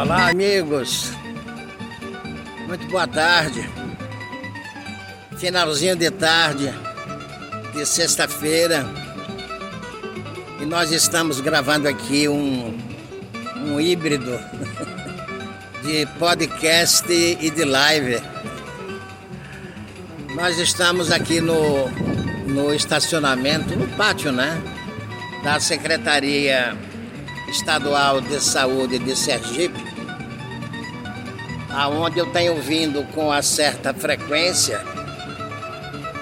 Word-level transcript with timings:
Olá, 0.00 0.28
amigos. 0.28 1.10
Muito 2.68 2.86
boa 2.86 3.08
tarde. 3.08 3.68
Finalzinho 5.38 5.96
de 5.96 6.08
tarde 6.08 6.72
de 7.74 7.84
sexta-feira. 7.84 8.86
E 10.60 10.64
nós 10.66 10.92
estamos 10.92 11.40
gravando 11.40 11.88
aqui 11.88 12.28
um, 12.28 12.78
um 13.56 13.80
híbrido 13.80 14.38
de 15.82 16.06
podcast 16.16 17.12
e 17.12 17.50
de 17.50 17.64
live. 17.64 18.22
Nós 20.36 20.60
estamos 20.60 21.10
aqui 21.10 21.40
no, 21.40 21.88
no 22.46 22.72
estacionamento, 22.72 23.74
no 23.74 23.88
pátio, 23.96 24.30
né? 24.30 24.62
Da 25.42 25.58
Secretaria 25.58 26.78
Estadual 27.48 28.20
de 28.20 28.38
Saúde 28.40 29.00
de 29.00 29.16
Sergipe, 29.16 29.87
aonde 31.70 32.18
eu 32.18 32.26
tenho 32.26 32.60
vindo 32.60 33.04
com 33.12 33.26
uma 33.26 33.42
certa 33.42 33.92
frequência 33.92 34.80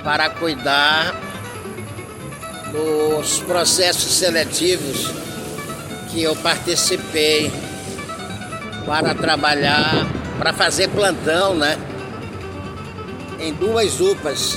para 0.02 0.30
cuidar 0.30 1.14
dos 2.72 3.40
processos 3.40 4.14
seletivos 4.14 5.10
que 6.10 6.22
eu 6.22 6.34
participei 6.36 7.50
para 8.84 9.14
trabalhar, 9.14 10.06
para 10.38 10.52
fazer 10.52 10.88
plantão, 10.88 11.54
né? 11.54 11.76
Em 13.40 13.52
duas 13.52 14.00
UPAs. 14.00 14.56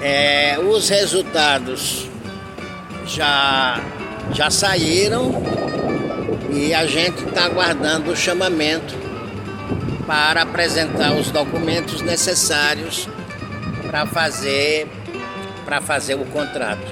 É, 0.00 0.58
os 0.58 0.88
resultados 0.88 2.08
já 3.06 3.80
já 4.32 4.48
saíram 4.48 5.32
e 6.52 6.74
a 6.74 6.86
gente 6.86 7.24
está 7.24 7.44
aguardando 7.44 8.10
o 8.10 8.16
chamamento 8.16 8.94
para 10.06 10.42
apresentar 10.42 11.14
os 11.14 11.30
documentos 11.30 12.00
necessários 12.02 13.08
para 13.86 14.06
fazer 14.06 14.88
para 15.64 15.80
fazer 15.80 16.14
o 16.14 16.24
contrato. 16.26 16.86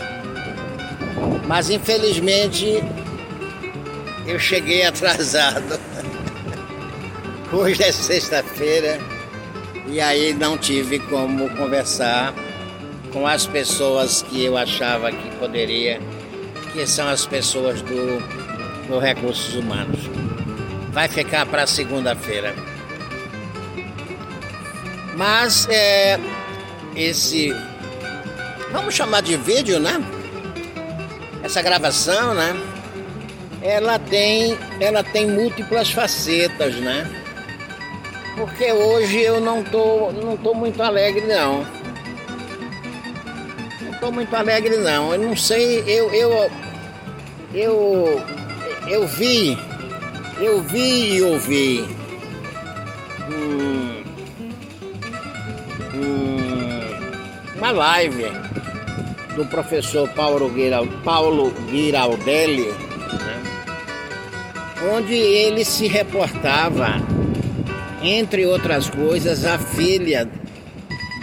Mas 1.47 1.69
infelizmente 1.70 2.83
eu 4.27 4.39
cheguei 4.39 4.84
atrasado. 4.86 5.81
Hoje 7.53 7.83
é 7.83 7.91
sexta-feira 7.91 9.01
e 9.86 10.01
aí 10.01 10.34
não 10.34 10.56
tive 10.56 10.98
como 10.98 11.48
conversar 11.56 12.34
com 13.12 13.27
as 13.27 13.47
pessoas 13.47 14.23
que 14.23 14.45
eu 14.45 14.56
achava 14.56 15.11
que 15.11 15.31
poderia 15.36 15.98
que 16.73 16.86
são 16.86 17.09
as 17.09 17.25
pessoas 17.27 17.81
do, 17.81 18.47
do 18.89 18.98
Recursos 18.98 19.55
Humanos. 19.55 20.00
Vai 20.91 21.08
ficar 21.08 21.47
para 21.47 21.67
segunda-feira. 21.67 22.55
Mas 25.14 25.69
é, 25.69 26.19
esse. 26.97 27.55
Vamos 28.72 28.95
chamar 28.95 29.22
de 29.22 29.36
vídeo, 29.36 29.78
né? 29.78 30.03
Essa 31.42 31.62
gravação, 31.62 32.34
né? 32.34 32.61
Ela 33.62 33.98
tem, 33.98 34.56
ela 34.80 35.02
tem 35.02 35.28
múltiplas 35.28 35.91
facetas, 35.91 36.75
né? 36.77 37.06
Porque 38.36 38.73
hoje 38.73 39.20
eu 39.20 39.41
não 39.41 39.62
tô, 39.64 40.12
não 40.12 40.36
tô 40.36 40.55
muito 40.55 40.83
alegre 40.83 41.27
não 41.27 41.67
tô 44.00 44.11
muito 44.11 44.34
alegre 44.34 44.77
não. 44.77 45.12
Eu 45.12 45.20
não 45.20 45.36
sei, 45.36 45.84
eu 45.86 46.12
eu 46.14 46.50
eu 47.52 48.23
eu 48.90 49.06
vi, 49.06 49.56
eu 50.40 50.62
vi 50.62 51.16
e 51.16 51.22
ouvi 51.22 51.84
hum, 53.30 54.02
hum, 55.94 56.80
uma 57.56 57.70
live 57.70 58.24
do 59.36 59.44
professor 59.46 60.08
Paulo, 60.10 60.52
Giral, 60.54 60.86
Paulo 61.04 61.52
Giraldelli, 61.70 62.66
né, 62.66 63.42
onde 64.94 65.14
ele 65.14 65.64
se 65.64 65.86
reportava, 65.86 66.94
entre 68.02 68.46
outras 68.46 68.88
coisas, 68.88 69.44
a 69.44 69.58
filha 69.58 70.28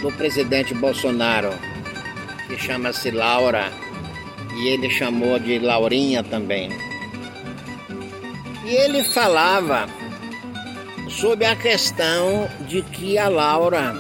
do 0.02 0.12
presidente 0.12 0.74
Bolsonaro 0.74 1.50
que 2.48 2.58
chama-se 2.58 3.10
Laura 3.10 3.72
e 4.56 4.68
ele 4.68 4.90
chamou 4.90 5.40
de 5.40 5.58
Laurinha 5.60 6.24
também. 6.24 6.70
E 8.66 8.76
ele 8.76 9.04
falava 9.04 9.88
sobre 11.08 11.46
a 11.46 11.56
questão 11.56 12.50
de 12.68 12.82
que 12.82 13.16
a 13.16 13.30
Laura 13.30 13.94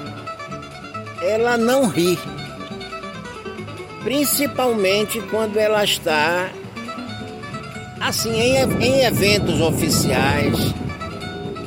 ela 1.21 1.55
não 1.55 1.87
ri, 1.87 2.17
principalmente 4.03 5.21
quando 5.29 5.57
ela 5.57 5.83
está 5.83 6.49
assim 8.01 8.33
em, 8.33 8.55
em 8.83 9.05
eventos 9.05 9.61
oficiais 9.61 10.73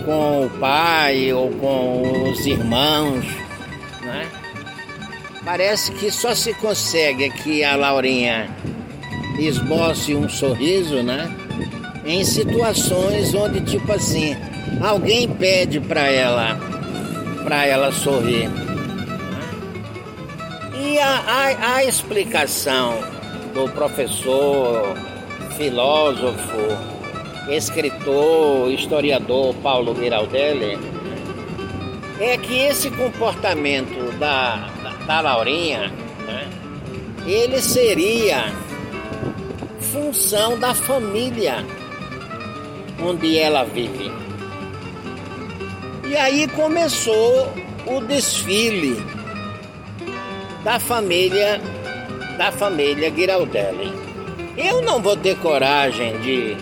com 0.05 0.47
o 0.47 0.51
pai 0.59 1.33
ou 1.33 1.51
com 1.53 2.31
os 2.31 2.47
irmãos, 2.47 3.25
né? 4.03 4.29
Parece 5.45 5.93
que 5.93 6.11
só 6.11 6.35
se 6.35 6.53
consegue 6.55 7.31
que 7.31 7.63
a 7.63 7.77
Laurinha 7.77 8.51
esboce 9.39 10.15
um 10.15 10.29
sorriso, 10.29 11.03
né? 11.03 11.48
Em 12.09 12.25
situações 12.25 13.35
onde, 13.35 13.61
tipo 13.61 13.93
assim, 13.93 14.35
alguém 14.81 15.29
pede 15.29 15.79
para 15.79 16.11
ela, 16.11 16.59
para 17.45 17.67
ela 17.67 17.93
sorrir. 17.93 18.49
E 20.81 20.99
a, 20.99 21.19
a, 21.19 21.75
a 21.75 21.85
explicação 21.85 22.95
do 23.53 23.69
professor, 23.73 24.97
filósofo, 25.59 26.57
escritor, 27.51 28.71
historiador 28.71 29.55
Paulo 29.57 29.95
Giraldelli 29.95 30.79
é 32.19 32.39
que 32.39 32.59
esse 32.59 32.91
comportamento 32.91 34.17
da, 34.19 34.71
da 35.07 35.21
Laurinha, 35.21 35.93
né, 36.27 36.49
ele 37.27 37.61
seria 37.61 38.51
função 39.93 40.59
da 40.59 40.75
família 40.75 41.67
onde 43.01 43.39
ela 43.39 43.65
vive. 43.65 44.11
E 46.09 46.17
aí 46.17 46.49
começou 46.49 47.53
o 47.87 48.01
desfile 48.01 49.03
da 50.65 50.79
família 50.79 51.61
da 52.39 52.53
família 52.53 53.13
Giraldelli. 53.13 53.93
Eu 54.57 54.81
não 54.81 55.03
vou 55.03 55.17
ter 55.17 55.37
coragem 55.39 56.19
de, 56.21 56.57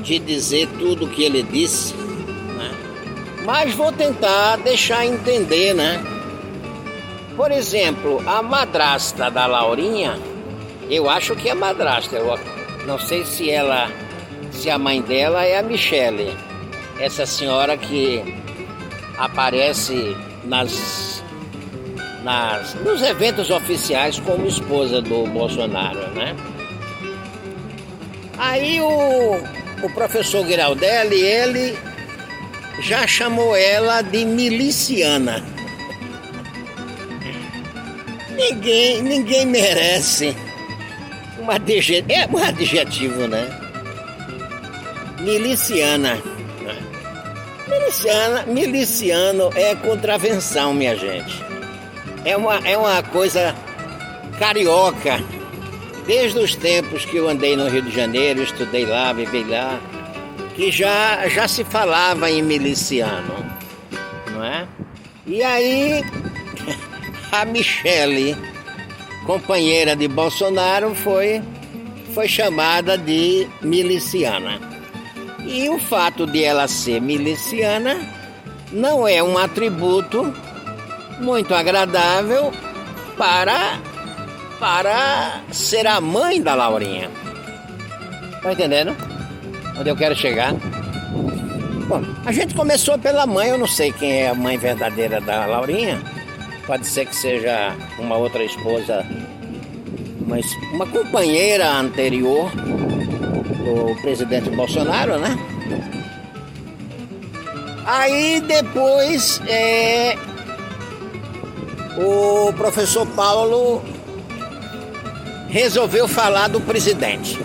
de 0.00 0.18
dizer 0.20 0.68
tudo 0.78 1.04
o 1.04 1.08
que 1.08 1.24
ele 1.24 1.42
disse, 1.42 1.92
né? 1.94 2.70
mas 3.44 3.74
vou 3.74 3.90
tentar 3.90 4.56
deixar 4.56 5.04
entender, 5.04 5.74
né? 5.74 6.02
Por 7.36 7.50
exemplo, 7.50 8.22
a 8.26 8.42
madrasta 8.42 9.28
da 9.30 9.46
Laurinha, 9.46 10.18
eu 10.88 11.10
acho 11.10 11.34
que 11.34 11.48
é 11.48 11.54
madrasta. 11.54 12.16
Eu 12.16 12.38
não 12.86 12.98
sei 12.98 13.24
se 13.24 13.50
ela, 13.50 13.90
se 14.52 14.70
a 14.70 14.78
mãe 14.78 15.02
dela 15.02 15.44
é 15.44 15.58
a 15.58 15.62
Michele, 15.62 16.36
essa 17.00 17.26
senhora 17.26 17.76
que 17.76 18.22
aparece 19.18 20.16
nas, 20.44 21.22
nas, 22.22 22.74
nos 22.74 23.02
eventos 23.02 23.50
oficiais 23.50 24.18
como 24.20 24.46
esposa 24.46 25.00
do 25.00 25.26
Bolsonaro, 25.26 26.08
né? 26.14 26.36
Aí 28.38 28.80
o, 28.80 29.36
o 29.84 29.90
professor 29.94 30.46
Giraldelli, 30.46 31.20
ele 31.20 31.78
já 32.80 33.06
chamou 33.06 33.54
ela 33.54 34.02
de 34.02 34.24
miliciana. 34.24 35.44
Ninguém, 38.36 39.02
ninguém 39.02 39.46
merece 39.46 40.34
um 41.40 41.50
adjetivo, 41.50 42.12
é 42.12 42.26
um 42.26 42.38
adjetivo, 42.38 43.28
né? 43.28 43.61
Miliciana. 45.22 46.20
Miliciana, 47.68 48.44
miliciano 48.46 49.50
é 49.54 49.74
contravenção, 49.76 50.74
minha 50.74 50.96
gente. 50.96 51.44
É 52.24 52.36
uma, 52.36 52.56
é 52.66 52.76
uma 52.76 53.00
coisa 53.04 53.54
carioca. 54.36 55.22
Desde 56.08 56.40
os 56.40 56.56
tempos 56.56 57.04
que 57.04 57.18
eu 57.18 57.28
andei 57.28 57.54
no 57.54 57.68
Rio 57.68 57.82
de 57.82 57.92
Janeiro, 57.92 58.42
estudei 58.42 58.84
lá, 58.84 59.12
vivi 59.12 59.44
lá, 59.44 59.78
que 60.56 60.72
já, 60.72 61.28
já 61.28 61.46
se 61.46 61.62
falava 61.62 62.28
em 62.28 62.42
miliciano, 62.42 63.46
não 64.32 64.44
é? 64.44 64.66
E 65.24 65.40
aí 65.40 66.02
a 67.30 67.44
Michele, 67.44 68.36
companheira 69.24 69.94
de 69.94 70.08
Bolsonaro, 70.08 70.92
foi, 70.96 71.40
foi 72.12 72.26
chamada 72.26 72.98
de 72.98 73.46
miliciana. 73.62 74.71
E 75.46 75.68
o 75.68 75.78
fato 75.78 76.26
de 76.26 76.42
ela 76.42 76.68
ser 76.68 77.00
miliciana 77.00 78.00
não 78.70 79.06
é 79.06 79.22
um 79.22 79.36
atributo 79.36 80.32
muito 81.20 81.54
agradável 81.54 82.52
para 83.16 83.78
para 84.58 85.40
ser 85.50 85.86
a 85.88 86.00
mãe 86.00 86.40
da 86.40 86.54
Laurinha. 86.54 87.10
Tá 88.40 88.52
entendendo? 88.52 88.96
Onde 89.76 89.90
eu 89.90 89.96
quero 89.96 90.14
chegar? 90.14 90.54
Bom, 91.88 92.00
a 92.24 92.30
gente 92.30 92.54
começou 92.54 92.96
pela 92.96 93.26
mãe, 93.26 93.48
eu 93.48 93.58
não 93.58 93.66
sei 93.66 93.92
quem 93.92 94.22
é 94.22 94.28
a 94.28 94.34
mãe 94.34 94.56
verdadeira 94.56 95.20
da 95.20 95.46
Laurinha. 95.46 96.00
Pode 96.64 96.86
ser 96.86 97.06
que 97.06 97.16
seja 97.16 97.74
uma 97.98 98.16
outra 98.16 98.44
esposa, 98.44 99.04
uma, 100.20 100.36
uma 100.72 100.86
companheira 100.86 101.68
anterior 101.68 102.50
do 103.62 104.00
presidente 104.02 104.50
Bolsonaro, 104.50 105.18
né? 105.18 105.36
Aí 107.84 108.40
depois 108.40 109.40
é, 109.46 110.16
o 111.96 112.52
professor 112.54 113.06
Paulo 113.08 113.82
resolveu 115.48 116.08
falar 116.08 116.48
do 116.48 116.60
presidente. 116.60 117.38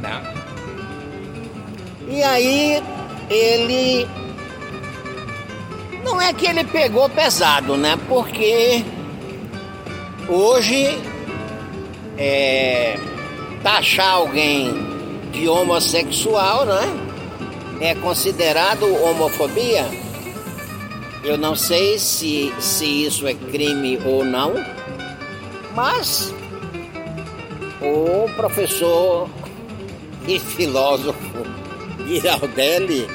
Tá? 0.00 0.22
E 2.08 2.22
aí 2.22 2.82
ele. 3.28 4.08
Não 6.04 6.20
é 6.20 6.32
que 6.32 6.46
ele 6.46 6.64
pegou 6.64 7.08
pesado, 7.10 7.76
né? 7.76 7.98
Porque 8.08 8.82
hoje 10.28 10.98
é, 12.16 12.98
taxar 13.62 14.14
alguém 14.14 14.72
de 15.32 15.48
homossexual, 15.48 16.64
né? 16.64 17.08
É 17.80 17.94
considerado 17.94 18.84
homofobia. 19.02 19.86
Eu 21.22 21.36
não 21.36 21.54
sei 21.54 21.98
se, 21.98 22.52
se 22.58 23.04
isso 23.04 23.26
é 23.26 23.34
crime 23.34 23.98
ou 24.04 24.24
não, 24.24 24.54
mas 25.74 26.34
o 27.80 28.28
professor 28.34 29.28
e 30.26 30.38
filósofo 30.38 31.46
Giraldelli 32.06 33.06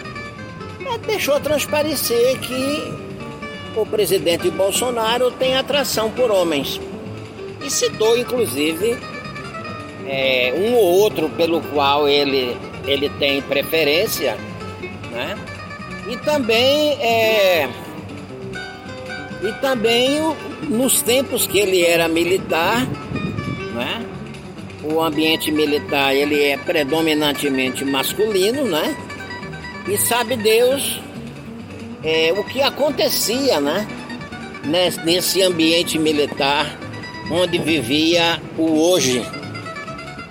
é, 0.85 0.97
deixou 0.99 1.39
transparecer 1.39 2.39
que 2.39 2.93
o 3.75 3.85
presidente 3.85 4.49
Bolsonaro 4.51 5.31
tem 5.31 5.55
atração 5.55 6.11
por 6.11 6.29
homens. 6.29 6.79
E 7.65 7.69
citou, 7.69 8.17
inclusive, 8.17 8.97
é, 10.07 10.53
um 10.55 10.73
ou 10.75 10.83
outro 11.01 11.29
pelo 11.29 11.61
qual 11.61 12.07
ele, 12.07 12.57
ele 12.85 13.09
tem 13.09 13.41
preferência, 13.41 14.37
né? 15.11 15.37
E 16.09 16.17
também, 16.17 16.91
é, 17.01 17.69
e 19.41 19.51
também 19.61 20.19
nos 20.69 21.01
tempos 21.01 21.47
que 21.47 21.59
ele 21.59 21.83
era 21.83 22.07
militar, 22.07 22.85
né? 23.73 24.05
o 24.83 25.01
ambiente 25.01 25.51
militar 25.51 26.13
ele 26.13 26.43
é 26.43 26.57
predominantemente 26.57 27.85
masculino, 27.85 28.65
né? 28.65 28.95
E 29.87 29.97
sabe 29.97 30.35
Deus 30.35 30.99
é, 32.03 32.33
o 32.33 32.43
que 32.43 32.61
acontecia, 32.61 33.61
né? 33.61 33.87
Nesse 35.03 35.41
ambiente 35.41 35.97
militar 35.97 36.77
onde 37.31 37.57
vivia 37.57 38.41
o 38.57 38.79
hoje 38.81 39.25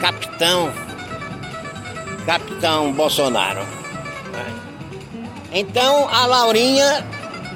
capitão, 0.02 0.72
capitão 2.26 2.92
Bolsonaro. 2.92 3.64
Então 5.52 6.08
a 6.08 6.26
Laurinha 6.26 7.06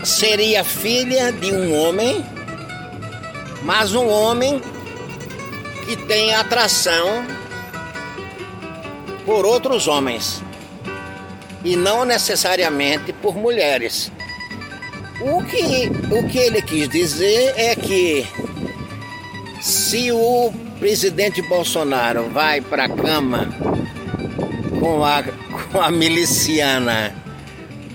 seria 0.05 0.63
filha 0.63 1.33
de 1.33 1.53
um 1.53 1.77
homem, 1.77 2.25
mas 3.65 3.97
um 3.97 4.09
homem 4.09 4.63
que 5.85 5.97
tem 5.97 6.37
atração 6.37 7.27
por 9.25 9.45
outros 9.45 9.89
homens 9.89 10.41
e 11.65 11.75
não 11.75 12.05
necessariamente 12.05 13.13
por 13.13 13.35
mulheres. 13.35 14.13
O 15.21 15.43
que, 15.43 15.91
o 16.15 16.29
que 16.29 16.39
ele 16.39 16.63
quis 16.63 16.89
dizer 16.89 17.55
é 17.57 17.75
que 17.75 18.25
se 19.61 20.13
o 20.13 20.66
presidente 20.79 21.43
Bolsonaro 21.43 22.29
vai 22.31 22.61
para 22.61 22.85
a 22.85 22.89
cama 22.89 23.49
com 24.79 25.05
a, 25.05 25.23
com 25.73 25.81
a 25.81 25.91
miliciana, 25.91 27.15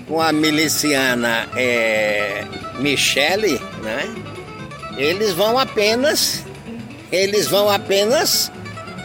com 0.06 0.20
a 0.20 0.32
miliciana 0.32 1.48
é, 1.56 2.44
Michele, 2.78 3.60
né? 3.82 4.14
Eles 4.96 5.32
vão 5.32 5.58
apenas 5.58 6.44
eles 7.10 7.46
vão 7.46 7.68
apenas 7.68 8.50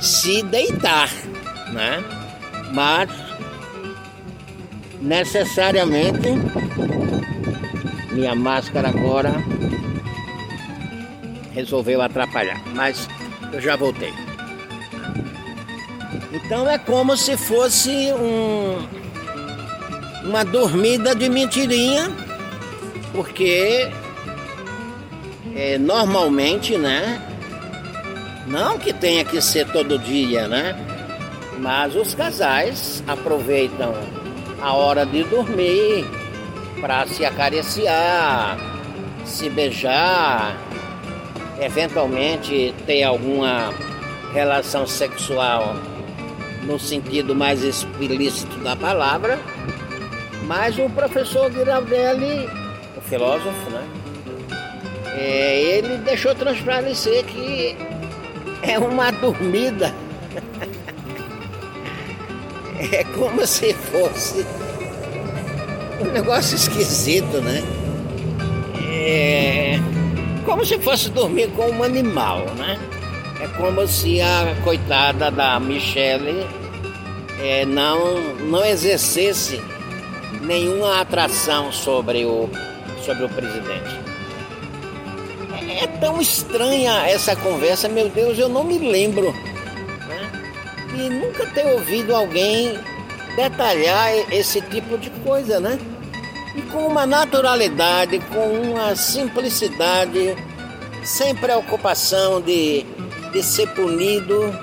se 0.01 0.41
deitar, 0.44 1.12
né? 1.74 2.03
Mas 2.74 3.09
necessariamente 5.01 6.29
minha 8.13 8.33
máscara 8.33 8.89
agora 8.89 9.31
resolveu 11.53 12.01
atrapalhar, 12.01 12.62
mas 12.74 13.07
eu 13.52 13.62
já 13.62 13.76
voltei. 13.76 14.14
Então 16.32 16.70
é 16.70 16.78
como 16.78 17.16
se 17.18 17.38
fosse 17.38 18.12
um, 18.14 18.88
uma 20.28 20.44
dormida 20.44 21.16
de 21.16 21.30
mentirinha, 21.30 22.12
porque 23.14 23.90
é, 25.56 25.78
normalmente, 25.78 26.78
né? 26.78 27.22
Não 28.46 28.78
que 28.78 28.94
tenha 28.94 29.26
que 29.26 29.42
ser 29.42 29.68
todo 29.72 29.98
dia, 30.00 30.48
né? 30.48 30.76
Mas 31.60 31.96
os 31.96 32.14
casais 32.14 33.04
aproveitam 33.08 33.94
a 34.62 34.74
hora 34.74 35.06
de 35.06 35.24
dormir 35.24 36.06
para 36.80 37.08
se 37.08 37.26
acariciar, 37.26 38.58
se 39.26 39.50
beijar, 39.50 40.56
eventualmente 41.60 42.74
ter 42.86 43.04
alguma 43.04 43.74
relação 44.34 44.86
sexual 44.86 45.76
no 46.64 46.80
sentido 46.80 47.34
mais 47.34 47.64
explícito 47.64 48.58
da 48.60 48.76
palavra. 48.76 49.40
Mas 50.44 50.78
o 50.78 50.90
professor 50.90 51.52
Giraldelli, 51.52 52.50
o 52.96 53.02
filósofo, 53.02 53.70
né? 53.70 53.88
É, 55.16 55.60
ele 55.62 55.98
deixou 55.98 56.36
transparecer 56.36 57.26
que 57.26 57.76
é 58.62 58.78
uma 58.78 59.12
dormida. 59.12 59.94
É 62.80 63.04
como 63.06 63.44
se 63.48 63.74
fosse 63.74 64.46
um 66.00 66.12
negócio 66.12 66.56
esquisito, 66.56 67.42
né? 67.42 67.64
É 68.80 69.80
como 70.48 70.66
se 70.66 70.80
fosse 70.80 71.10
dormir 71.10 71.50
com 71.50 71.70
um 71.70 71.84
animal, 71.84 72.39
né? 72.56 72.80
É 73.42 73.48
como 73.58 73.86
se 73.86 74.22
a 74.22 74.56
coitada 74.63 75.30
da 75.30 75.60
Michelle 75.60 76.48
é, 77.42 77.66
não, 77.66 78.18
não 78.39 78.63
exercesse 78.63 79.62
nenhuma 80.42 81.01
atração 81.01 81.70
sobre 81.72 82.24
o, 82.24 82.50
sobre 83.06 83.25
o 83.25 83.30
presidente. 83.30 84.00
É 85.82 85.86
tão 86.00 86.22
estranha 86.22 87.06
essa 87.06 87.36
conversa, 87.36 87.89
meu 87.89 88.08
Deus, 88.08 88.39
eu 88.39 88.48
não 88.48 88.63
me 88.63 88.77
lembro. 88.77 89.34
Né? 89.34 90.32
E 90.98 91.10
nunca 91.10 91.46
ter 91.48 91.66
ouvido 91.74 92.16
alguém 92.16 92.80
detalhar 93.36 94.12
esse 94.32 94.62
tipo 94.62 94.98
de 94.98 95.10
coisa, 95.10 95.60
né? 95.60 95.77
E 96.58 96.62
com 96.64 96.88
uma 96.88 97.06
naturalidade, 97.06 98.20
com 98.34 98.50
uma 98.50 98.96
simplicidade, 98.96 100.36
sem 101.04 101.36
preocupação 101.36 102.42
de, 102.42 102.84
de 103.32 103.44
ser 103.44 103.68
punido. 103.70 104.54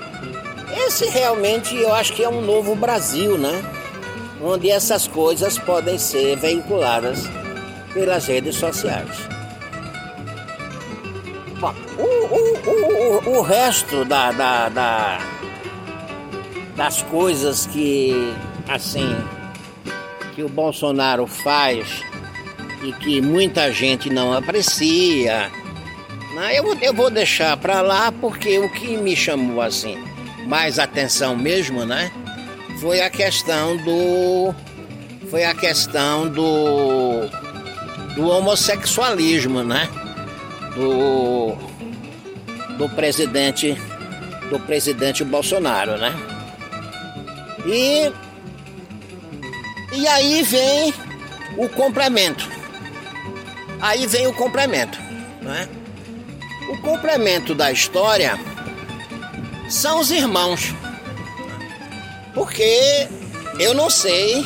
Esse 0.85 1.05
realmente 1.05 1.75
eu 1.75 1.93
acho 1.93 2.13
que 2.13 2.23
é 2.23 2.29
um 2.29 2.41
novo 2.41 2.75
Brasil, 2.75 3.37
né? 3.37 3.63
Onde 4.43 4.69
essas 4.69 5.07
coisas 5.07 5.57
podem 5.57 5.97
ser 5.97 6.35
veiculadas 6.35 7.29
pelas 7.93 8.27
redes 8.27 8.57
sociais. 8.57 9.09
Bom, 11.59 11.73
o, 11.97 12.03
o, 12.03 13.29
o, 13.31 13.37
o 13.37 13.41
resto 13.41 14.03
da, 14.03 14.33
da, 14.33 14.67
da, 14.67 15.19
das 16.75 17.01
coisas 17.03 17.65
que, 17.65 18.35
assim, 18.67 19.15
que 20.35 20.43
o 20.43 20.49
Bolsonaro 20.49 21.25
faz 21.25 22.03
e 22.83 22.91
que 22.93 23.21
muita 23.21 23.71
gente 23.71 24.09
não 24.09 24.33
aprecia, 24.33 25.49
eu, 26.53 26.63
vou, 26.63 26.77
eu 26.81 26.93
vou 26.93 27.09
deixar 27.09 27.55
para 27.57 27.81
lá 27.81 28.11
porque 28.11 28.59
o 28.59 28.69
que 28.69 28.97
me 28.97 29.15
chamou, 29.15 29.61
assim, 29.61 29.97
mais 30.45 30.77
atenção 30.77 31.35
mesmo, 31.35 31.85
né? 31.85 32.11
foi 32.77 33.01
a 33.01 33.09
questão 33.09 33.77
do 33.77 34.53
foi 35.29 35.43
a 35.43 35.53
questão 35.53 36.27
do 36.27 37.27
do 38.15 38.27
homossexualismo, 38.29 39.63
né? 39.63 39.89
Do 40.75 41.55
do 42.77 42.89
presidente 42.89 43.75
do 44.49 44.59
presidente 44.59 45.23
Bolsonaro, 45.23 45.97
né? 45.97 46.13
E 47.65 48.11
e 49.97 50.07
aí 50.07 50.43
vem 50.43 50.93
o 51.57 51.69
complemento. 51.69 52.49
Aí 53.79 54.07
vem 54.07 54.27
o 54.27 54.33
complemento, 54.33 54.99
né? 55.41 55.67
O 56.69 56.77
complemento 56.81 57.53
da 57.53 57.71
história 57.71 58.39
são 59.69 59.99
os 59.99 60.11
irmãos. 60.11 60.73
Porque 62.33 63.07
eu 63.59 63.73
não 63.73 63.89
sei 63.89 64.45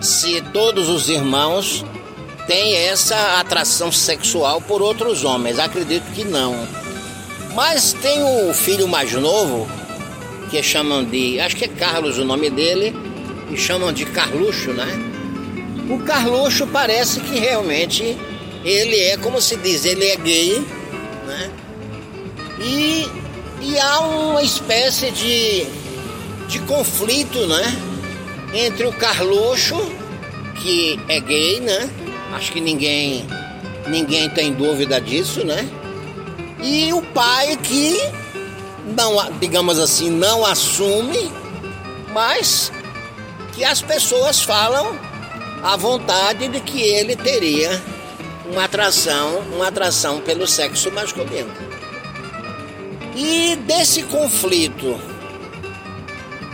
se 0.00 0.40
todos 0.52 0.88
os 0.88 1.08
irmãos 1.08 1.84
têm 2.46 2.74
essa 2.76 3.38
atração 3.40 3.90
sexual 3.90 4.60
por 4.60 4.80
outros 4.80 5.24
homens. 5.24 5.58
Acredito 5.58 6.10
que 6.12 6.24
não. 6.24 6.54
Mas 7.54 7.92
tem 7.94 8.22
o 8.22 8.54
filho 8.54 8.86
mais 8.86 9.12
novo, 9.12 9.66
que 10.50 10.62
chamam 10.62 11.04
de. 11.04 11.40
Acho 11.40 11.56
que 11.56 11.64
é 11.64 11.68
Carlos 11.68 12.18
o 12.18 12.24
nome 12.24 12.50
dele, 12.50 12.94
e 13.50 13.56
chamam 13.56 13.92
de 13.92 14.04
Carluxo, 14.06 14.72
né? 14.72 14.86
O 15.88 15.98
Carluxo 16.00 16.66
parece 16.66 17.20
que 17.20 17.38
realmente 17.38 18.16
ele 18.64 18.98
é, 18.98 19.16
como 19.16 19.40
se 19.40 19.56
diz, 19.56 19.84
ele 19.84 20.04
é 20.06 20.16
gay, 20.16 20.64
né? 21.26 21.50
E, 22.60 23.08
e 23.62 23.78
há 23.78 24.00
uma 24.00 24.42
espécie 24.42 25.10
de 25.10 25.66
de 26.48 26.60
conflito, 26.60 27.46
né? 27.46 27.76
Entre 28.54 28.86
o 28.86 28.92
Carluxo, 28.92 29.76
que 30.56 30.98
é 31.08 31.20
gay, 31.20 31.60
né? 31.60 31.90
Acho 32.32 32.52
que 32.52 32.60
ninguém 32.60 33.26
ninguém 33.88 34.28
tem 34.30 34.52
dúvida 34.52 35.00
disso, 35.00 35.44
né? 35.44 35.68
E 36.62 36.92
o 36.92 37.02
pai 37.02 37.56
que 37.62 37.96
não, 38.96 39.16
digamos 39.38 39.78
assim, 39.78 40.10
não 40.10 40.44
assume, 40.44 41.30
mas 42.12 42.72
que 43.56 43.64
as 43.64 43.80
pessoas 43.80 44.42
falam 44.42 44.94
à 45.62 45.76
vontade 45.76 46.46
de 46.46 46.60
que 46.60 46.78
ele 46.78 47.16
teria 47.16 47.82
uma 48.44 48.64
atração, 48.64 49.38
uma 49.54 49.68
atração 49.68 50.20
pelo 50.20 50.46
sexo 50.46 50.92
masculino. 50.92 51.50
E 53.16 53.56
desse 53.56 54.02
conflito 54.02 55.00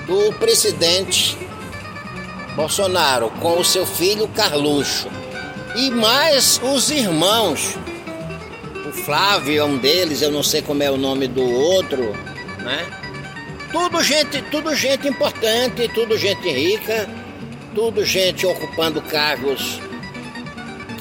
do 0.06 0.32
presidente 0.34 1.36
Bolsonaro 2.54 3.30
com 3.40 3.58
o 3.58 3.64
seu 3.64 3.84
filho 3.84 4.28
Carluxo 4.28 5.08
e 5.74 5.90
mais 5.90 6.60
os 6.62 6.88
irmãos. 6.88 7.76
O 8.86 8.92
Flávio 8.92 9.60
é 9.60 9.64
um 9.64 9.76
deles, 9.76 10.22
eu 10.22 10.30
não 10.30 10.44
sei 10.44 10.62
como 10.62 10.84
é 10.84 10.90
o 10.90 10.96
nome 10.96 11.26
do 11.26 11.42
outro, 11.42 12.12
né? 12.58 13.01
Tudo 13.72 14.02
gente, 14.02 14.42
tudo 14.50 14.74
gente 14.74 15.08
importante, 15.08 15.88
tudo 15.94 16.16
gente 16.16 16.48
rica, 16.50 17.08
tudo 17.74 18.04
gente 18.04 18.46
ocupando 18.46 19.00
cargos 19.02 19.80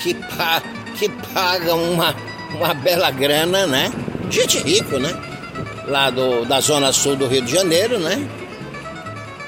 que, 0.02 0.14
pa, 0.14 0.64
que 0.98 1.10
pagam 1.34 1.92
uma, 1.92 2.16
uma 2.56 2.74
bela 2.74 3.12
grana, 3.12 3.68
né? 3.68 3.92
Gente 4.30 4.58
rico, 4.60 4.98
né? 4.98 5.14
Lá 5.88 6.10
do, 6.10 6.46
da 6.46 6.62
zona 6.62 6.94
sul 6.94 7.16
do 7.16 7.28
Rio 7.28 7.42
de 7.42 7.52
Janeiro, 7.52 8.00
né? 8.00 8.28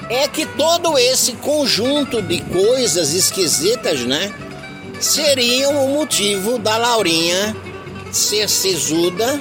é 0.08 0.28
que 0.28 0.44
todo 0.44 0.98
esse 0.98 1.32
conjunto 1.32 2.20
de 2.20 2.40
coisas 2.42 3.12
esquisitas, 3.12 4.00
né, 4.00 4.32
seriam 5.00 5.84
o 5.84 5.94
motivo 5.94 6.58
da 6.58 6.76
Laurinha 6.76 7.56
ser 8.12 8.48
sisuda 8.48 9.40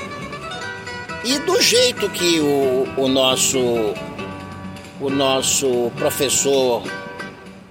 e 1.24 1.40
do 1.40 1.62
jeito 1.62 2.10
que 2.10 2.40
o, 2.40 2.88
o 2.98 3.08
nosso 3.08 3.60
o 5.00 5.10
nosso 5.10 5.92
professor 5.98 6.84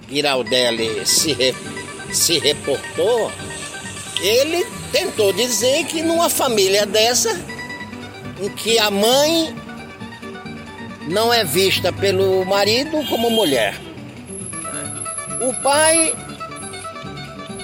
Giraldelli 0.07 1.05
se, 1.05 1.33
re, 1.33 1.55
se 2.11 2.37
reportou, 2.37 3.31
ele 4.21 4.65
tentou 4.91 5.33
dizer 5.33 5.85
que 5.85 6.03
numa 6.03 6.29
família 6.29 6.85
dessa, 6.85 7.31
em 8.39 8.49
que 8.49 8.77
a 8.77 8.91
mãe 8.91 9.55
não 11.07 11.33
é 11.33 11.43
vista 11.43 11.91
pelo 11.91 12.45
marido 12.45 13.03
como 13.07 13.29
mulher. 13.29 13.75
O 15.41 15.53
pai, 15.61 16.13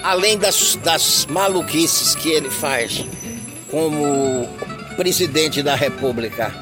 além 0.02 0.36
das, 0.36 0.74
das 0.76 1.26
maluquices 1.26 2.14
que 2.16 2.28
ele 2.28 2.50
faz 2.50 3.04
como 3.70 4.48
presidente 5.00 5.62
da 5.62 5.74
República, 5.74 6.54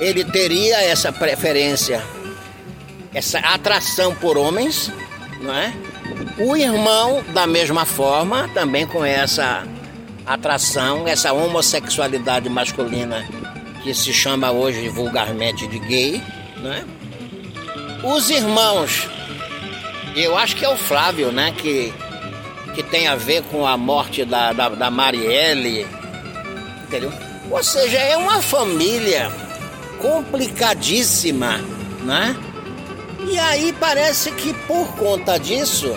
ele 0.00 0.24
teria 0.24 0.82
essa 0.82 1.12
preferência, 1.12 2.02
essa 3.14 3.38
atração 3.38 4.12
por 4.16 4.36
homens, 4.36 4.90
não 5.40 5.54
é? 5.54 5.72
O 6.40 6.56
irmão, 6.56 7.22
da 7.32 7.46
mesma 7.46 7.84
forma, 7.84 8.50
também 8.52 8.84
com 8.84 9.04
essa 9.04 9.64
atração, 10.26 11.06
essa 11.06 11.32
homossexualidade 11.32 12.48
masculina 12.48 13.24
que 13.84 13.94
se 13.94 14.12
chama 14.12 14.50
hoje 14.50 14.88
vulgarmente 14.88 15.68
de 15.68 15.78
gay, 15.78 16.20
né? 16.56 16.84
Os 18.02 18.28
irmãos, 18.28 19.08
eu 20.16 20.36
acho 20.36 20.56
que 20.56 20.64
é 20.64 20.68
o 20.68 20.76
Flávio, 20.76 21.30
né? 21.30 21.54
Que, 21.56 21.94
que 22.74 22.82
tem 22.82 23.06
a 23.06 23.14
ver 23.14 23.44
com 23.44 23.64
a 23.64 23.76
morte 23.76 24.24
da, 24.24 24.52
da, 24.52 24.68
da 24.68 24.90
Marielle, 24.90 25.86
entendeu? 26.82 27.27
Ou 27.50 27.62
seja, 27.62 27.98
é 27.98 28.16
uma 28.16 28.42
família 28.42 29.30
complicadíssima, 30.00 31.58
né? 32.02 32.36
E 33.26 33.38
aí 33.38 33.74
parece 33.78 34.30
que 34.32 34.54
por 34.66 34.86
conta 34.96 35.38
disso 35.38 35.96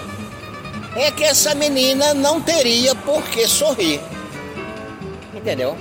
é 0.95 1.11
que 1.11 1.23
essa 1.23 1.55
menina 1.55 2.13
não 2.13 2.41
teria 2.41 2.93
por 2.95 3.23
que 3.23 3.47
sorrir. 3.47 4.01
Entendeu? 5.33 5.77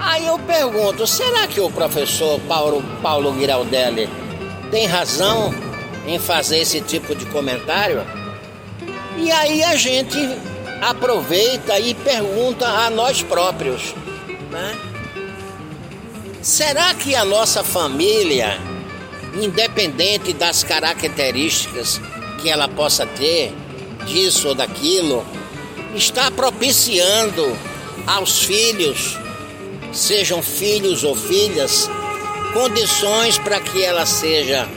Aí 0.00 0.26
eu 0.26 0.38
pergunto, 0.38 1.06
será 1.06 1.46
que 1.46 1.60
o 1.60 1.70
professor 1.70 2.38
Paulo, 2.40 2.82
Paulo 3.02 3.34
Giraldelli 3.38 4.08
tem 4.70 4.86
razão 4.86 5.52
em 6.06 6.18
fazer 6.18 6.58
esse 6.58 6.80
tipo 6.80 7.14
de 7.14 7.26
comentário? 7.26 8.06
E 9.16 9.30
aí 9.32 9.62
a 9.64 9.74
gente 9.74 10.16
aproveita 10.80 11.78
e 11.80 11.94
pergunta 11.94 12.66
a 12.66 12.88
nós 12.88 13.22
próprios, 13.22 13.94
né? 14.50 14.78
Será 16.42 16.94
que 16.94 17.14
a 17.14 17.24
nossa 17.24 17.62
família, 17.62 18.58
independente 19.40 20.32
das 20.32 20.62
características 20.62 22.00
que 22.40 22.48
ela 22.48 22.68
possa 22.68 23.06
ter, 23.06 23.52
disso 24.06 24.48
ou 24.48 24.54
daquilo, 24.54 25.24
está 25.94 26.30
propiciando 26.30 27.56
aos 28.06 28.42
filhos 28.42 29.18
sejam 29.92 30.42
filhos 30.42 31.04
ou 31.04 31.14
filhas, 31.14 31.90
condições 32.52 33.38
para 33.38 33.60
que 33.60 33.82
ela 33.82 34.06
seja 34.06 34.68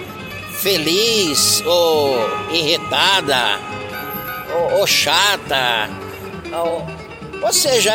feliz 0.62 1.62
ou 1.66 2.16
irritada 2.52 3.60
ou, 4.54 4.80
ou 4.80 4.88
chata. 4.88 5.90
Ou, 6.54 6.88
ou 7.42 7.54
seja, 7.54 7.92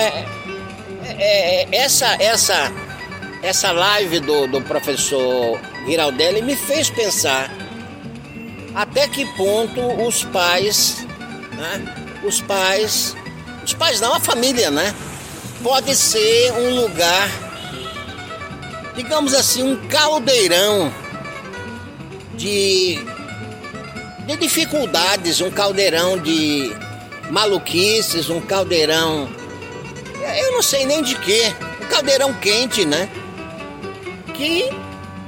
é, 1.19 1.63
é, 1.63 1.63
é, 1.63 1.77
essa, 1.77 2.07
essa, 2.23 2.73
essa 3.43 3.73
live 3.73 4.21
do, 4.21 4.47
do 4.47 4.61
professor 4.63 5.61
Giraldelli 5.87 6.43
me 6.43 6.57
fez 6.57 6.91
pensar 6.91 7.51
até 8.75 9.09
que 9.09 9.25
ponto 9.37 9.81
os 10.07 10.25
pais, 10.25 11.07
né, 11.53 12.21
os 12.25 12.41
pais, 12.41 13.17
os 13.65 13.73
pais 13.73 14.01
não, 14.01 14.15
a 14.15 14.21
família, 14.21 14.71
né? 14.71 14.95
pode 15.63 15.95
ser 15.97 16.53
um 16.53 16.81
lugar, 16.81 17.29
digamos 18.95 19.35
assim, 19.35 19.63
um 19.65 19.77
caldeirão 19.89 20.93
de, 22.35 22.99
de 24.27 24.37
dificuldades, 24.37 25.41
um 25.41 25.51
caldeirão 25.51 26.19
de 26.19 26.73
maluquices, 27.31 28.31
um 28.31 28.41
caldeirão, 28.41 29.29
eu 30.37 30.53
não 30.53 30.63
sei 30.63 30.85
nem 30.85 31.03
de 31.03 31.15
quê, 31.17 31.53
um 31.83 31.87
caldeirão 31.87 32.35
quente, 32.35 32.85
né? 32.85 33.09
Que 34.35 34.71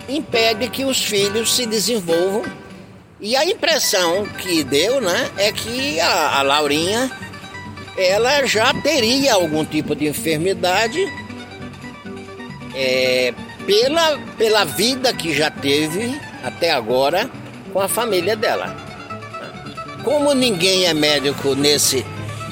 impede 0.09 0.69
que 0.69 0.85
os 0.85 1.03
filhos 1.03 1.55
se 1.55 1.67
desenvolvam. 1.67 2.45
E 3.21 3.35
a 3.35 3.45
impressão 3.45 4.27
que 4.27 4.63
deu, 4.63 5.01
né, 5.01 5.31
é 5.37 5.51
que 5.51 5.99
a, 5.99 6.39
a 6.39 6.43
Laurinha 6.43 7.11
ela 7.97 8.47
já 8.47 8.73
teria 8.75 9.35
algum 9.35 9.65
tipo 9.65 9.97
de 9.97 10.07
enfermidade 10.07 11.05
é, 12.77 13.35
pela, 13.67 14.19
pela 14.39 14.65
vida 14.65 15.13
que 15.13 15.35
já 15.35 15.51
teve 15.51 16.19
até 16.45 16.71
agora 16.71 17.29
com 17.73 17.81
a 17.81 17.89
família 17.89 18.37
dela. 18.37 18.77
Como 20.05 20.33
ninguém 20.33 20.87
é 20.87 20.95
médico 20.95 21.57
nesse, 21.57 22.07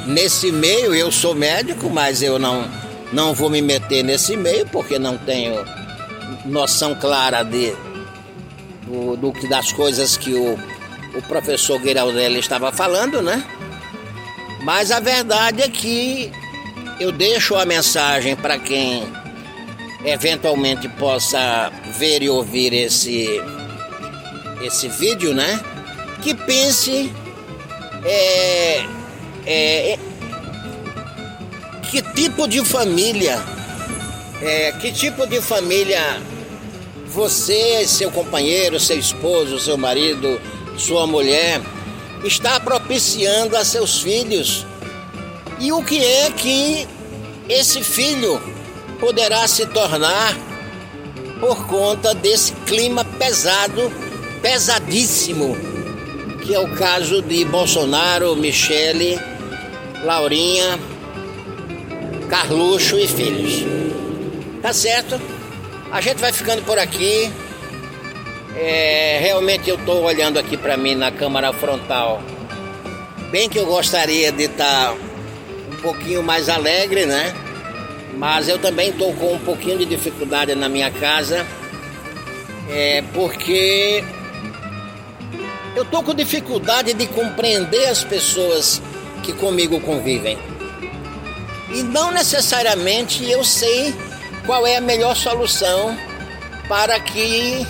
nesse 0.06 0.50
meio, 0.52 0.94
eu 0.94 1.10
sou 1.10 1.34
médico, 1.34 1.90
mas 1.90 2.22
eu 2.22 2.38
não, 2.38 2.68
não 3.12 3.34
vou 3.34 3.50
me 3.50 3.60
meter 3.60 4.02
nesse 4.02 4.36
meio 4.36 4.66
porque 4.66 4.98
não 4.98 5.18
tenho 5.18 5.64
noção 6.44 6.94
clara 6.94 7.42
de, 7.42 7.72
do, 8.86 9.16
do, 9.16 9.48
das 9.48 9.72
coisas 9.72 10.16
que 10.16 10.32
o, 10.32 10.58
o 11.14 11.22
professor 11.22 11.78
Guiraldelli 11.80 12.38
estava 12.38 12.72
falando, 12.72 13.20
né? 13.20 13.44
Mas 14.62 14.90
a 14.90 15.00
verdade 15.00 15.62
é 15.62 15.68
que 15.68 16.32
eu 16.98 17.12
deixo 17.12 17.54
a 17.56 17.64
mensagem 17.64 18.34
para 18.34 18.58
quem 18.58 19.04
eventualmente 20.04 20.88
possa 20.88 21.70
ver 21.98 22.22
e 22.22 22.28
ouvir 22.28 22.72
esse 22.72 23.40
esse 24.62 24.88
vídeo, 24.88 25.34
né? 25.34 25.60
Que 26.22 26.34
pense 26.34 27.12
é, 28.04 28.78
é, 28.78 28.86
é 29.46 29.98
que 31.90 32.02
tipo 32.02 32.48
de 32.48 32.64
família, 32.64 33.42
é, 34.42 34.72
que 34.72 34.92
tipo 34.92 35.26
de 35.26 35.40
família 35.40 36.20
você, 37.06 37.86
seu 37.86 38.10
companheiro, 38.10 38.78
seu 38.78 38.98
esposo, 38.98 39.58
seu 39.58 39.78
marido, 39.78 40.40
sua 40.76 41.06
mulher 41.06 41.60
está 42.24 42.58
propiciando 42.60 43.56
a 43.56 43.64
seus 43.64 44.00
filhos? 44.02 44.66
E 45.58 45.72
o 45.72 45.82
que 45.82 46.04
é 46.04 46.30
que 46.30 46.86
esse 47.48 47.82
filho 47.82 48.40
poderá 48.98 49.46
se 49.46 49.64
tornar 49.66 50.36
por 51.40 51.66
conta 51.66 52.14
desse 52.14 52.52
clima 52.66 53.04
pesado, 53.04 53.90
pesadíssimo, 54.42 55.56
que 56.42 56.54
é 56.54 56.58
o 56.58 56.68
caso 56.74 57.22
de 57.22 57.44
Bolsonaro, 57.44 58.36
Michele, 58.36 59.18
Laurinha, 60.02 60.78
Carluxo 62.28 62.98
e 62.98 63.06
filhos. 63.06 63.64
Tá 64.60 64.72
certo? 64.72 65.20
A 65.90 66.00
gente 66.00 66.18
vai 66.18 66.32
ficando 66.32 66.62
por 66.62 66.78
aqui. 66.78 67.30
É, 68.56 69.18
realmente 69.20 69.68
eu 69.68 69.76
estou 69.76 70.02
olhando 70.02 70.38
aqui 70.38 70.56
para 70.56 70.76
mim 70.76 70.94
na 70.94 71.12
câmara 71.12 71.52
frontal. 71.52 72.22
Bem 73.30 73.48
que 73.48 73.58
eu 73.58 73.66
gostaria 73.66 74.32
de 74.32 74.44
estar 74.44 74.88
tá 74.88 74.94
um 75.72 75.76
pouquinho 75.82 76.22
mais 76.22 76.48
alegre, 76.48 77.06
né? 77.06 77.34
Mas 78.16 78.48
eu 78.48 78.58
também 78.58 78.90
estou 78.90 79.12
com 79.14 79.34
um 79.34 79.38
pouquinho 79.38 79.78
de 79.78 79.84
dificuldade 79.84 80.54
na 80.54 80.68
minha 80.68 80.90
casa, 80.90 81.46
é, 82.70 83.04
porque 83.12 84.02
eu 85.74 85.82
estou 85.82 86.02
com 86.02 86.14
dificuldade 86.14 86.94
de 86.94 87.06
compreender 87.08 87.88
as 87.88 88.02
pessoas 88.02 88.80
que 89.26 89.32
comigo 89.32 89.80
convivem. 89.80 90.38
E 91.74 91.82
não 91.82 92.12
necessariamente 92.12 93.28
eu 93.28 93.42
sei 93.42 93.92
qual 94.46 94.64
é 94.64 94.76
a 94.76 94.80
melhor 94.80 95.16
solução 95.16 95.98
para 96.68 96.98
que 97.00 97.66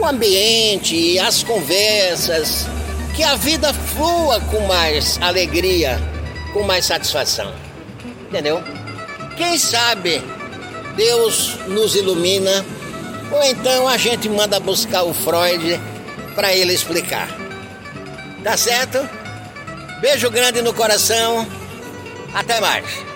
o 0.00 0.06
ambiente, 0.06 1.18
as 1.18 1.42
conversas, 1.42 2.66
que 3.14 3.22
a 3.22 3.36
vida 3.36 3.74
flua 3.74 4.40
com 4.40 4.60
mais 4.66 5.18
alegria, 5.20 6.00
com 6.54 6.62
mais 6.62 6.86
satisfação. 6.86 7.52
Entendeu? 8.28 8.62
Quem 9.36 9.58
sabe 9.58 10.22
Deus 10.96 11.56
nos 11.68 11.94
ilumina, 11.94 12.64
ou 13.30 13.44
então 13.44 13.86
a 13.86 13.98
gente 13.98 14.28
manda 14.30 14.58
buscar 14.58 15.02
o 15.02 15.12
Freud 15.12 15.78
para 16.34 16.54
ele 16.54 16.72
explicar. 16.72 17.28
Tá 18.42 18.56
certo? 18.56 19.17
Beijo 20.00 20.30
grande 20.30 20.62
no 20.62 20.72
coração. 20.72 21.46
Até 22.32 22.60
mais. 22.60 23.07